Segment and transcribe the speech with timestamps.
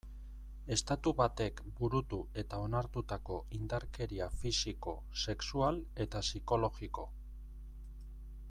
[0.75, 7.07] Estatu batek burutu eta onartutako indarkeria fisiko, sexual eta psikologiko.